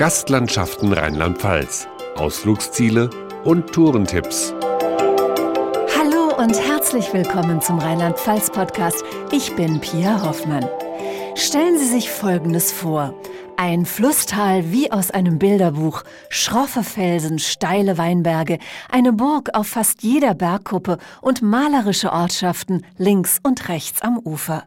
Gastlandschaften 0.00 0.94
Rheinland-Pfalz, 0.94 1.86
Ausflugsziele 2.16 3.10
und 3.44 3.70
Tourentipps. 3.70 4.54
Hallo 5.94 6.34
und 6.38 6.58
herzlich 6.58 7.12
willkommen 7.12 7.60
zum 7.60 7.78
Rheinland-Pfalz-Podcast. 7.78 9.04
Ich 9.30 9.54
bin 9.56 9.78
Pia 9.78 10.22
Hoffmann. 10.22 10.66
Stellen 11.34 11.76
Sie 11.76 11.84
sich 11.84 12.10
Folgendes 12.10 12.72
vor. 12.72 13.12
Ein 13.62 13.84
Flusstal 13.84 14.72
wie 14.72 14.90
aus 14.90 15.10
einem 15.10 15.38
Bilderbuch, 15.38 16.02
schroffe 16.30 16.82
Felsen, 16.82 17.38
steile 17.38 17.98
Weinberge, 17.98 18.58
eine 18.90 19.12
Burg 19.12 19.50
auf 19.52 19.66
fast 19.66 20.02
jeder 20.02 20.32
Bergkuppe 20.32 20.96
und 21.20 21.42
malerische 21.42 22.10
Ortschaften 22.10 22.86
links 22.96 23.36
und 23.42 23.68
rechts 23.68 24.00
am 24.00 24.18
Ufer. 24.18 24.64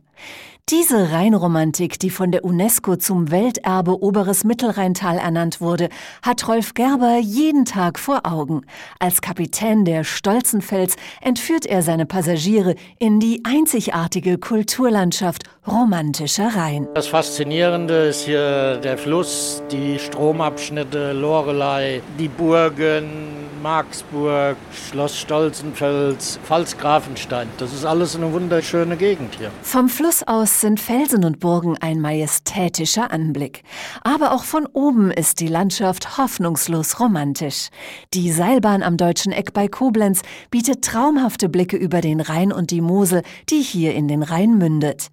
Diese 0.69 1.11
Rheinromantik, 1.11 1.99
die 1.99 2.09
von 2.09 2.31
der 2.31 2.45
UNESCO 2.45 2.95
zum 2.95 3.31
Welterbe 3.31 4.01
Oberes 4.01 4.45
Mittelrheintal 4.45 5.17
ernannt 5.17 5.59
wurde, 5.59 5.89
hat 6.21 6.47
Rolf 6.47 6.73
Gerber 6.73 7.17
jeden 7.17 7.65
Tag 7.65 7.99
vor 7.99 8.21
Augen. 8.23 8.61
Als 8.97 9.19
Kapitän 9.19 9.83
der 9.83 10.05
Stolzenfels 10.05 10.95
entführt 11.19 11.65
er 11.65 11.81
seine 11.81 12.05
Passagiere 12.05 12.75
in 12.97 13.19
die 13.19 13.41
einzigartige 13.43 14.37
Kulturlandschaft 14.37 15.43
romantischer 15.67 16.55
Rhein. 16.55 16.87
Das 16.93 17.07
Faszinierende 17.07 18.07
ist 18.07 18.23
hier 18.23 18.77
der 18.83 18.97
Fluss, 18.97 19.63
die 19.71 19.97
Stromabschnitte, 19.97 21.13
Lorelei, 21.13 22.01
die 22.19 22.27
Burgen, 22.27 23.49
Marksburg, 23.61 24.57
Schloss 24.73 25.17
Stolzenfels, 25.17 26.37
Pfalzgrafenstein. 26.43 27.47
Das 27.57 27.73
ist 27.73 27.85
alles 27.85 28.15
eine 28.15 28.33
wunderschöne 28.33 28.97
Gegend 28.97 29.35
hier. 29.37 29.51
Vom 29.61 29.87
Fluss 29.87 30.21
aus 30.23 30.59
sind 30.59 30.81
Felsen 30.81 31.23
und 31.23 31.39
Burgen 31.39 31.77
ein 31.79 32.01
majestätischer 32.01 33.11
Anblick. 33.11 33.63
Aber 34.03 34.33
auch 34.33 34.43
von 34.43 34.65
oben 34.65 35.11
ist 35.11 35.39
die 35.39 35.47
Landschaft 35.47 36.17
hoffnungslos 36.17 36.99
romantisch. 36.99 37.69
Die 38.13 38.31
Seilbahn 38.31 38.83
am 38.83 38.97
Deutschen 38.97 39.31
Eck 39.31 39.53
bei 39.53 39.69
Koblenz 39.69 40.23
bietet 40.51 40.83
traumhafte 40.83 41.47
Blicke 41.47 41.77
über 41.77 42.01
den 42.01 42.19
Rhein 42.19 42.51
und 42.51 42.69
die 42.71 42.81
Mosel, 42.81 43.21
die 43.49 43.61
hier 43.61 43.93
in 43.93 44.09
den 44.09 44.23
Rhein 44.23 44.57
mündet. 44.57 45.09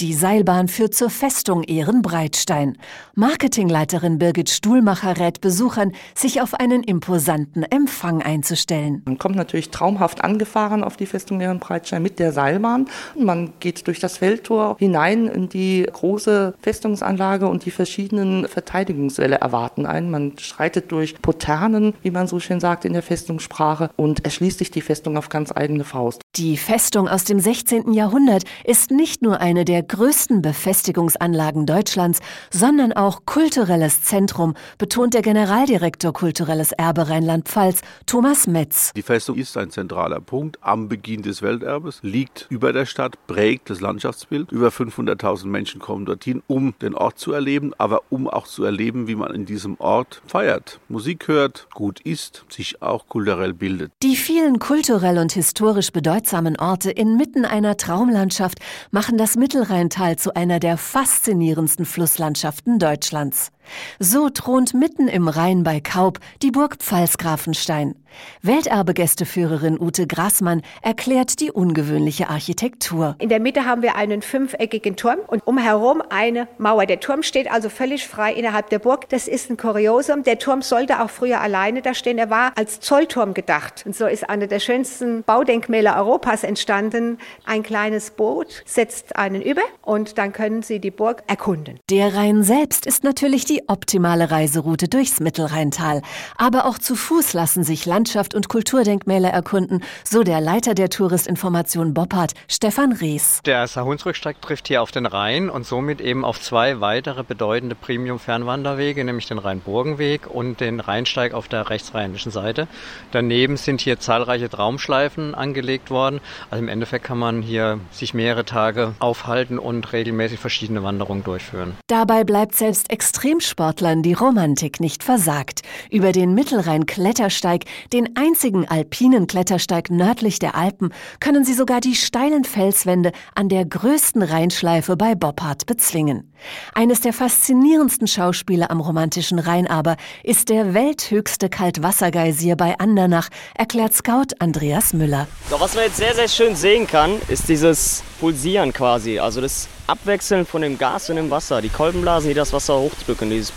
Die 0.00 0.14
Seilbahn 0.14 0.68
führt 0.68 0.94
zur 0.94 1.10
Festung 1.10 1.62
Ehrenbreitstein. 1.64 2.78
Marketingleiterin 3.14 4.18
Birgit 4.18 4.50
Stuhlmacher 4.50 5.18
rät 5.18 5.40
Besuchern, 5.40 5.92
sich 6.14 6.40
auf 6.40 6.54
einen 6.54 6.82
imposanten 6.82 7.62
Empfang 7.62 8.22
einzustellen. 8.22 9.02
Man 9.04 9.18
kommt 9.18 9.36
natürlich 9.36 9.70
traumhaft 9.70 10.22
angefahren 10.22 10.84
auf 10.84 10.96
die 10.96 11.06
Festung 11.06 11.40
Ehrenbreitstein 11.40 12.02
mit 12.02 12.18
der 12.18 12.32
Seilbahn. 12.32 12.86
Man 13.18 13.52
geht 13.60 13.86
durch 13.86 14.00
das 14.00 14.18
Feldtor 14.18 14.76
hinein 14.78 15.26
in 15.26 15.48
die 15.48 15.86
große 15.90 16.54
Festungsanlage 16.60 17.48
und 17.48 17.64
die 17.64 17.70
verschiedenen 17.70 18.46
Verteidigungswälle 18.48 19.36
erwarten 19.36 19.86
einen. 19.86 20.10
Man 20.10 20.38
schreitet 20.38 20.92
durch 20.92 21.20
Poternen, 21.20 21.94
wie 22.02 22.10
man 22.10 22.26
so 22.26 22.40
schön 22.40 22.60
sagt 22.60 22.84
in 22.84 22.92
der 22.92 23.02
Festungssprache, 23.02 23.90
und 23.96 24.24
erschließt 24.24 24.58
sich 24.58 24.70
die 24.70 24.80
Festung 24.80 25.16
auf 25.16 25.28
ganz 25.28 25.52
eigene 25.54 25.84
Faust. 25.84 26.22
Die 26.36 26.56
Festung 26.56 27.08
aus 27.08 27.24
dem 27.24 27.40
16. 27.40 27.92
Jahrhundert 27.92 28.44
ist 28.64 28.90
nicht 28.90 29.22
nur 29.22 29.40
eine 29.40 29.57
der 29.64 29.82
größten 29.82 30.42
Befestigungsanlagen 30.42 31.66
Deutschlands, 31.66 32.20
sondern 32.50 32.92
auch 32.92 33.26
kulturelles 33.26 34.02
Zentrum, 34.02 34.54
betont 34.78 35.14
der 35.14 35.22
Generaldirektor 35.22 36.12
Kulturelles 36.12 36.72
Erbe 36.72 37.08
Rheinland-Pfalz, 37.08 37.80
Thomas 38.06 38.46
Metz. 38.46 38.92
Die 38.94 39.02
Festung 39.02 39.36
ist 39.36 39.56
ein 39.56 39.70
zentraler 39.70 40.20
Punkt 40.20 40.58
am 40.60 40.88
Beginn 40.88 41.22
des 41.22 41.42
Welterbes, 41.42 42.00
liegt 42.02 42.46
über 42.50 42.72
der 42.72 42.86
Stadt, 42.86 43.16
prägt 43.26 43.70
das 43.70 43.80
Landschaftsbild. 43.80 44.50
Über 44.52 44.68
500.000 44.68 45.46
Menschen 45.46 45.80
kommen 45.80 46.06
dorthin, 46.06 46.42
um 46.46 46.74
den 46.80 46.94
Ort 46.94 47.18
zu 47.18 47.32
erleben, 47.32 47.72
aber 47.78 48.02
um 48.10 48.28
auch 48.28 48.46
zu 48.46 48.64
erleben, 48.64 49.08
wie 49.08 49.14
man 49.14 49.34
in 49.34 49.46
diesem 49.46 49.78
Ort 49.80 50.22
feiert, 50.26 50.80
Musik 50.88 51.28
hört, 51.28 51.68
gut 51.74 52.00
isst, 52.00 52.44
sich 52.48 52.82
auch 52.82 53.06
kulturell 53.08 53.54
bildet. 53.54 53.92
Die 54.02 54.16
vielen 54.16 54.58
kulturell 54.58 55.18
und 55.18 55.32
historisch 55.32 55.92
bedeutsamen 55.92 56.58
Orte 56.58 56.90
inmitten 56.90 57.44
einer 57.44 57.76
Traumlandschaft 57.76 58.58
machen 58.90 59.18
das 59.18 59.36
Mittelrheintal 59.48 60.16
zu 60.16 60.36
einer 60.36 60.60
der 60.60 60.76
faszinierendsten 60.76 61.86
Flusslandschaften 61.86 62.78
Deutschlands. 62.78 63.50
So 63.98 64.30
thront 64.30 64.74
mitten 64.74 65.08
im 65.08 65.28
Rhein 65.28 65.62
bei 65.62 65.80
Kaub 65.80 66.18
die 66.42 66.50
Burg 66.50 66.76
Pfalzgrafenstein. 66.78 67.94
Welterbegästeführerin 68.42 69.78
Ute 69.80 70.06
Grassmann 70.06 70.62
erklärt 70.82 71.40
die 71.40 71.50
ungewöhnliche 71.50 72.28
Architektur. 72.28 73.16
In 73.18 73.28
der 73.28 73.40
Mitte 73.40 73.64
haben 73.64 73.82
wir 73.82 73.96
einen 73.96 74.22
fünfeckigen 74.22 74.96
Turm 74.96 75.18
und 75.26 75.46
umherum 75.46 76.02
eine 76.08 76.48
Mauer. 76.58 76.86
Der 76.86 77.00
Turm 77.00 77.22
steht 77.22 77.50
also 77.50 77.68
völlig 77.68 78.06
frei 78.06 78.32
innerhalb 78.32 78.70
der 78.70 78.78
Burg. 78.78 79.08
Das 79.10 79.28
ist 79.28 79.50
ein 79.50 79.56
Kuriosum. 79.56 80.22
Der 80.22 80.38
Turm 80.38 80.62
sollte 80.62 81.02
auch 81.02 81.10
früher 81.10 81.40
alleine 81.40 81.82
da 81.82 81.94
stehen. 81.94 82.18
Er 82.18 82.30
war 82.30 82.52
als 82.56 82.80
Zollturm 82.80 83.34
gedacht. 83.34 83.82
Und 83.86 83.94
so 83.94 84.06
ist 84.06 84.28
eine 84.28 84.48
der 84.48 84.60
schönsten 84.60 85.22
Baudenkmäler 85.22 85.96
Europas 85.96 86.44
entstanden. 86.44 87.18
Ein 87.44 87.62
kleines 87.62 88.10
Boot 88.10 88.62
setzt 88.64 89.16
einen 89.16 89.42
über 89.42 89.62
und 89.82 90.18
dann 90.18 90.32
können 90.32 90.62
Sie 90.62 90.80
die 90.80 90.90
Burg 90.90 91.22
erkunden. 91.26 91.78
Der 91.90 92.14
Rhein 92.14 92.42
selbst 92.42 92.86
ist 92.86 93.04
natürlich 93.04 93.44
die 93.44 93.57
die 93.58 93.68
optimale 93.68 94.30
Reiseroute 94.30 94.88
durchs 94.88 95.18
Mittelrheintal. 95.18 96.02
Aber 96.36 96.66
auch 96.66 96.78
zu 96.78 96.94
Fuß 96.94 97.32
lassen 97.32 97.64
sich 97.64 97.86
Landschaft 97.86 98.34
und 98.34 98.48
Kulturdenkmäler 98.48 99.30
erkunden, 99.30 99.82
so 100.04 100.22
der 100.22 100.40
Leiter 100.40 100.74
der 100.74 100.90
Touristinformation 100.90 101.92
Boppard, 101.92 102.34
Stefan 102.46 102.92
Rees. 102.92 103.40
Der 103.46 103.66
Sahunsrücksteig 103.66 104.40
trifft 104.40 104.68
hier 104.68 104.80
auf 104.80 104.92
den 104.92 105.06
Rhein 105.06 105.50
und 105.50 105.66
somit 105.66 106.00
eben 106.00 106.24
auf 106.24 106.40
zwei 106.40 106.80
weitere 106.80 107.24
bedeutende 107.24 107.74
Premium-Fernwanderwege, 107.74 109.02
nämlich 109.02 109.26
den 109.26 109.38
Rheinburgenweg 109.38 110.28
und 110.28 110.60
den 110.60 110.78
Rheinsteig 110.78 111.34
auf 111.34 111.48
der 111.48 111.68
rechtsrheinischen 111.68 112.30
Seite. 112.30 112.68
Daneben 113.10 113.56
sind 113.56 113.80
hier 113.80 113.98
zahlreiche 113.98 114.48
Traumschleifen 114.48 115.34
angelegt 115.34 115.90
worden. 115.90 116.20
Also 116.50 116.62
im 116.62 116.68
Endeffekt 116.68 117.04
kann 117.04 117.18
man 117.18 117.42
hier 117.42 117.80
sich 117.90 118.14
mehrere 118.14 118.44
Tage 118.44 118.94
aufhalten 119.00 119.58
und 119.58 119.92
regelmäßig 119.92 120.38
verschiedene 120.38 120.84
Wanderungen 120.84 121.24
durchführen. 121.24 121.74
Dabei 121.88 122.22
bleibt 122.22 122.54
selbst 122.54 122.90
extrem 122.90 123.40
Sportlern 123.48 124.02
die 124.02 124.12
Romantik 124.12 124.80
nicht 124.80 125.02
versagt. 125.02 125.62
Über 125.90 126.12
den 126.12 126.34
Mittelrhein-Klettersteig, 126.34 127.64
den 127.92 128.16
einzigen 128.16 128.68
alpinen 128.68 129.26
Klettersteig 129.26 129.90
nördlich 129.90 130.38
der 130.38 130.54
Alpen, 130.54 130.92
können 131.20 131.44
sie 131.44 131.54
sogar 131.54 131.80
die 131.80 131.94
steilen 131.94 132.44
Felswände 132.44 133.12
an 133.34 133.48
der 133.48 133.64
größten 133.64 134.22
Rheinschleife 134.22 134.96
bei 134.96 135.14
Boppard 135.14 135.66
bezwingen. 135.66 136.32
Eines 136.74 137.00
der 137.00 137.12
faszinierendsten 137.12 138.06
Schauspiele 138.06 138.70
am 138.70 138.80
romantischen 138.80 139.38
Rhein 139.38 139.66
aber 139.66 139.96
ist 140.22 140.48
der 140.48 140.74
welthöchste 140.74 141.48
Kaltwassergeysir 141.48 142.56
bei 142.56 142.78
Andernach, 142.78 143.28
erklärt 143.54 143.94
Scout 143.94 144.34
Andreas 144.38 144.92
Müller. 144.92 145.26
Doch 145.50 145.60
was 145.60 145.74
man 145.74 145.84
jetzt 145.84 145.96
sehr, 145.96 146.14
sehr 146.14 146.28
schön 146.28 146.54
sehen 146.54 146.86
kann, 146.86 147.12
ist 147.28 147.48
dieses 147.48 148.02
Pulsieren 148.20 148.72
quasi. 148.72 149.18
Also 149.18 149.40
das 149.40 149.68
Abwechseln 149.86 150.44
von 150.44 150.62
dem 150.62 150.76
Gas 150.76 151.08
und 151.10 151.16
dem 151.16 151.30
Wasser. 151.30 151.62
Die 151.62 151.68
Kolbenblasen, 151.68 152.28
die 152.28 152.34
das 152.34 152.52
Wasser 152.52 152.78
hochdrücken. 152.78 153.30
Dieses 153.30 153.52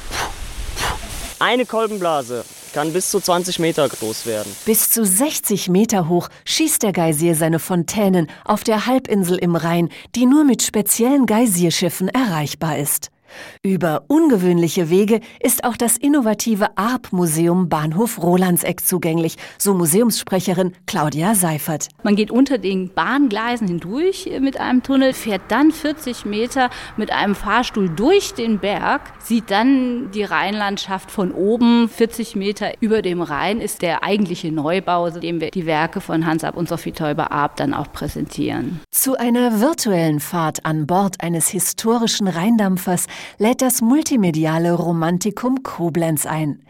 Eine 1.39 1.65
Kolbenblase 1.65 2.45
kann 2.73 2.93
bis 2.93 3.09
zu 3.09 3.19
20 3.19 3.59
Meter 3.59 3.89
groß 3.89 4.25
werden. 4.25 4.55
Bis 4.65 4.89
zu 4.89 5.05
60 5.05 5.69
Meter 5.69 6.07
hoch 6.07 6.29
schießt 6.45 6.83
der 6.83 6.93
Geysir 6.93 7.35
seine 7.35 7.59
Fontänen 7.59 8.27
auf 8.45 8.63
der 8.63 8.85
Halbinsel 8.85 9.37
im 9.37 9.55
Rhein, 9.55 9.89
die 10.15 10.25
nur 10.25 10.45
mit 10.45 10.61
speziellen 10.61 11.25
Geysirschiffen 11.25 12.07
erreichbar 12.07 12.77
ist. 12.77 13.09
Über 13.63 14.03
ungewöhnliche 14.07 14.89
Wege 14.89 15.19
ist 15.39 15.63
auch 15.63 15.77
das 15.77 15.97
innovative 15.97 16.77
ARP-Museum 16.77 17.69
Bahnhof 17.69 18.21
Rolandseck 18.21 18.85
zugänglich, 18.85 19.35
so 19.57 19.73
Museumssprecherin 19.73 20.73
Claudia 20.87 21.35
Seifert. 21.35 21.89
Man 22.03 22.15
geht 22.15 22.31
unter 22.31 22.57
den 22.57 22.93
Bahngleisen 22.93 23.67
hindurch 23.67 24.29
mit 24.39 24.59
einem 24.59 24.83
Tunnel, 24.83 25.13
fährt 25.13 25.43
dann 25.49 25.71
40 25.71 26.25
Meter 26.25 26.69
mit 26.97 27.11
einem 27.11 27.35
Fahrstuhl 27.35 27.89
durch 27.89 28.33
den 28.33 28.59
Berg, 28.59 29.01
sieht 29.19 29.51
dann 29.51 30.11
die 30.11 30.23
Rheinlandschaft 30.23 31.11
von 31.11 31.31
oben. 31.31 31.89
40 31.89 32.35
Meter 32.35 32.71
über 32.79 33.01
dem 33.01 33.21
Rhein 33.21 33.61
ist 33.61 33.81
der 33.81 34.03
eigentliche 34.03 34.51
Neubau, 34.51 35.09
dem 35.09 35.41
wir 35.41 35.51
die 35.51 35.65
Werke 35.65 36.01
von 36.01 36.25
Hans 36.25 36.43
Ab 36.43 36.57
und 36.57 36.69
Sophie 36.69 36.91
Teuber 36.91 37.31
Arp 37.31 37.55
dann 37.57 37.73
auch 37.73 37.91
präsentieren. 37.91 38.79
Zu 38.91 39.17
einer 39.17 39.59
virtuellen 39.59 40.19
Fahrt 40.19 40.65
an 40.65 40.87
Bord 40.87 41.21
eines 41.21 41.47
historischen 41.49 42.27
Rheindampfers 42.27 43.07
lädt 43.37 43.61
das 43.61 43.81
multimediale 43.81 44.73
Romantikum 44.73 45.63
Koblenz 45.63 46.25
ein. 46.25 46.61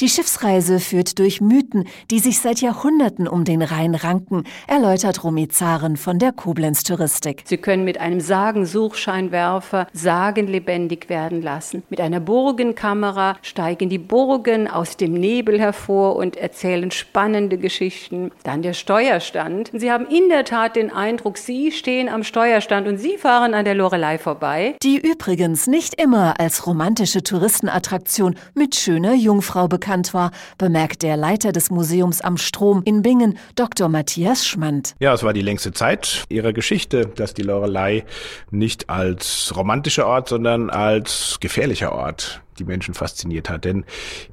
Die 0.00 0.08
Schiffsreise 0.08 0.80
führt 0.80 1.18
durch 1.18 1.40
Mythen, 1.40 1.84
die 2.10 2.18
sich 2.18 2.40
seit 2.40 2.60
Jahrhunderten 2.60 3.28
um 3.28 3.44
den 3.44 3.62
Rhein 3.62 3.94
ranken, 3.94 4.44
erläutert 4.66 5.24
Romy 5.24 5.48
Zaren 5.48 5.96
von 5.96 6.18
der 6.18 6.32
Koblenz 6.32 6.82
Touristik. 6.82 7.42
Sie 7.44 7.56
können 7.56 7.84
mit 7.84 7.98
einem 7.98 8.20
Sagensuchscheinwerfer 8.20 9.86
Sagen 9.92 10.46
lebendig 10.46 11.08
werden 11.08 11.42
lassen. 11.42 11.82
Mit 11.88 12.00
einer 12.00 12.20
Burgenkamera 12.20 13.36
steigen 13.42 13.88
die 13.88 13.98
Burgen 13.98 14.68
aus 14.68 14.96
dem 14.96 15.14
Nebel 15.14 15.58
hervor 15.58 16.16
und 16.16 16.36
erzählen 16.36 16.90
spannende 16.90 17.58
Geschichten. 17.58 18.30
Dann 18.44 18.62
der 18.62 18.72
Steuerstand. 18.72 19.70
Sie 19.74 19.90
haben 19.90 20.06
in 20.06 20.28
der 20.28 20.44
Tat 20.44 20.76
den 20.76 20.92
Eindruck, 20.92 21.38
Sie 21.38 21.72
stehen 21.72 22.08
am 22.08 22.22
Steuerstand 22.22 22.86
und 22.86 22.98
Sie 22.98 23.16
fahren 23.16 23.54
an 23.54 23.64
der 23.64 23.74
Lorelei 23.74 24.18
vorbei. 24.18 24.76
Die 24.82 24.98
übrigens 24.98 25.66
nicht 25.66 25.97
immer 25.98 26.38
als 26.40 26.66
romantische 26.66 27.22
Touristenattraktion 27.22 28.36
mit 28.54 28.76
schöner 28.76 29.14
Jungfrau 29.14 29.68
bekannt 29.68 30.14
war, 30.14 30.30
bemerkt 30.56 31.02
der 31.02 31.16
Leiter 31.16 31.52
des 31.52 31.70
Museums 31.70 32.20
am 32.20 32.36
Strom 32.36 32.82
in 32.84 33.02
Bingen, 33.02 33.36
Dr. 33.56 33.88
Matthias 33.88 34.46
Schmand. 34.46 34.94
Ja, 35.00 35.12
es 35.12 35.22
war 35.22 35.32
die 35.32 35.42
längste 35.42 35.72
Zeit 35.72 36.24
ihrer 36.28 36.52
Geschichte, 36.52 37.06
dass 37.06 37.34
die 37.34 37.42
Lorelei 37.42 38.04
nicht 38.50 38.88
als 38.88 39.52
romantischer 39.56 40.06
Ort, 40.06 40.28
sondern 40.28 40.70
als 40.70 41.38
gefährlicher 41.40 41.92
Ort 41.92 42.42
die 42.58 42.64
Menschen 42.64 42.94
fasziniert 42.94 43.48
hat. 43.48 43.64
Denn 43.64 43.84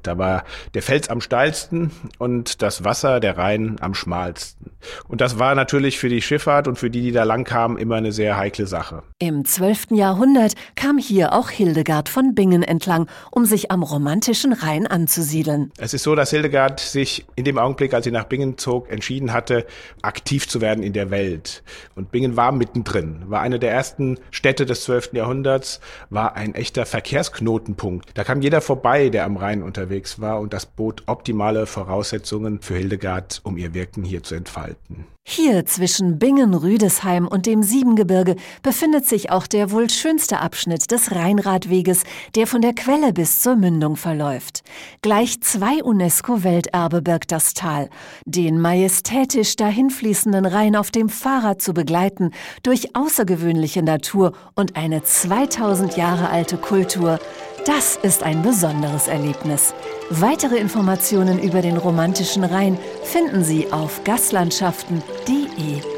da 0.02 0.18
war 0.18 0.44
der 0.74 0.82
Fels 0.82 1.08
am 1.08 1.20
steilsten 1.20 1.90
und 2.18 2.62
das 2.62 2.84
Wasser, 2.84 3.20
der 3.20 3.38
Rhein, 3.38 3.76
am 3.80 3.94
schmalsten. 3.94 4.72
Und 5.08 5.20
das 5.20 5.38
war 5.38 5.54
natürlich 5.54 5.98
für 5.98 6.08
die 6.08 6.22
Schifffahrt 6.22 6.68
und 6.68 6.76
für 6.78 6.90
die, 6.90 7.02
die 7.02 7.12
da 7.12 7.24
lang 7.24 7.44
kamen, 7.44 7.76
immer 7.76 7.96
eine 7.96 8.12
sehr 8.12 8.36
heikle 8.36 8.66
Sache. 8.66 9.02
Im 9.18 9.44
12. 9.44 9.88
Jahrhundert 9.90 10.54
kam 10.74 10.98
hier 10.98 11.32
auch 11.32 11.50
Hildegard 11.50 12.08
von 12.08 12.34
Bingen 12.34 12.62
entlang, 12.62 13.08
um 13.30 13.44
sich 13.44 13.70
am 13.70 13.82
romantischen 13.82 14.52
Rhein 14.52 14.86
anzusiedeln. 14.86 15.72
Es 15.78 15.94
ist 15.94 16.02
so, 16.02 16.14
dass 16.14 16.30
Hildegard 16.30 16.80
sich 16.80 17.26
in 17.34 17.44
dem 17.44 17.58
Augenblick, 17.58 17.94
als 17.94 18.04
sie 18.04 18.10
nach 18.10 18.24
Bingen 18.24 18.58
zog, 18.58 18.90
entschieden 18.90 19.32
hatte, 19.32 19.66
aktiv 20.02 20.48
zu 20.48 20.60
werden 20.60 20.82
in 20.82 20.92
der 20.92 21.10
Welt. 21.10 21.62
Und 21.94 22.10
Bingen 22.10 22.36
war 22.36 22.52
mittendrin, 22.52 23.24
war 23.26 23.40
eine 23.40 23.58
der 23.58 23.72
ersten 23.72 24.18
Städte 24.30 24.66
des 24.66 24.84
12. 24.84 25.10
Jahrhunderts, 25.12 25.80
war 26.10 26.36
ein 26.36 26.54
echter 26.54 26.86
Verkehrsknotenpunkt. 26.86 28.15
Da 28.16 28.24
kam 28.24 28.40
jeder 28.40 28.62
vorbei, 28.62 29.10
der 29.10 29.26
am 29.26 29.36
Rhein 29.36 29.62
unterwegs 29.62 30.22
war 30.22 30.40
und 30.40 30.54
das 30.54 30.64
bot 30.64 31.02
optimale 31.04 31.66
Voraussetzungen 31.66 32.62
für 32.62 32.74
Hildegard, 32.74 33.42
um 33.44 33.58
ihr 33.58 33.74
Wirken 33.74 34.04
hier 34.04 34.22
zu 34.22 34.34
entfalten. 34.34 35.04
Hier 35.28 35.66
zwischen 35.66 36.20
Bingen-Rüdesheim 36.20 37.26
und 37.26 37.46
dem 37.46 37.64
Siebengebirge 37.64 38.36
befindet 38.62 39.06
sich 39.06 39.32
auch 39.32 39.48
der 39.48 39.72
wohl 39.72 39.90
schönste 39.90 40.38
Abschnitt 40.38 40.92
des 40.92 41.10
Rheinradweges, 41.10 42.04
der 42.36 42.46
von 42.46 42.62
der 42.62 42.74
Quelle 42.74 43.12
bis 43.12 43.40
zur 43.40 43.56
Mündung 43.56 43.96
verläuft. 43.96 44.62
Gleich 45.02 45.40
zwei 45.40 45.82
UNESCO-Welterbe 45.82 47.02
birgt 47.02 47.32
das 47.32 47.54
Tal. 47.54 47.90
Den 48.24 48.60
majestätisch 48.60 49.56
dahinfließenden 49.56 50.46
Rhein 50.46 50.76
auf 50.76 50.92
dem 50.92 51.08
Fahrrad 51.08 51.60
zu 51.60 51.74
begleiten, 51.74 52.30
durch 52.62 52.94
außergewöhnliche 52.94 53.82
Natur 53.82 54.32
und 54.54 54.76
eine 54.76 55.02
2000 55.02 55.96
Jahre 55.96 56.30
alte 56.30 56.56
Kultur, 56.56 57.18
das 57.66 57.96
ist 57.96 58.22
ein 58.22 58.42
besonderes 58.42 59.08
Erlebnis. 59.08 59.74
Weitere 60.08 60.56
Informationen 60.56 61.40
über 61.40 61.62
den 61.62 61.76
romantischen 61.76 62.44
Rhein 62.44 62.78
finden 63.02 63.42
Sie 63.42 63.72
auf 63.72 64.04
D 65.24 65.48
E. 65.56 65.95